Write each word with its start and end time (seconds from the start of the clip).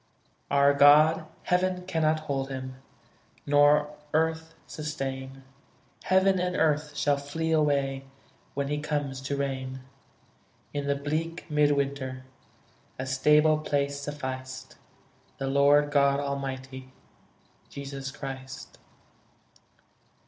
Our 0.49 0.73
God, 0.73 1.27
heaven 1.43 1.85
cannot 1.85 2.21
hold 2.21 2.49
Him, 2.49 2.77
Nor 3.45 3.93
earth 4.15 4.55
sustain; 4.65 5.43
Heaven 6.05 6.39
and 6.39 6.55
earth 6.55 6.97
shall 6.97 7.17
flee 7.17 7.51
away 7.51 8.05
When 8.55 8.67
He 8.69 8.79
comes 8.79 9.21
to 9.21 9.37
reign: 9.37 9.81
In 10.73 10.87
the 10.87 10.95
bleak 10.95 11.45
mid 11.51 11.73
winter 11.73 12.25
A 12.97 13.05
stable 13.05 13.59
place 13.59 13.99
sufficed 13.99 14.75
The 15.37 15.45
Lord 15.45 15.91
God 15.91 16.19
Almighty, 16.19 16.91
Jesus 17.69 18.09
Christ. 18.11 18.79